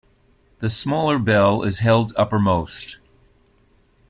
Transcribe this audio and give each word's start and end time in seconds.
The 0.61 0.71
smaller 0.71 1.19
bell 1.19 1.61
is 1.61 1.77
held 1.77 2.11
uppermost. 2.17 2.97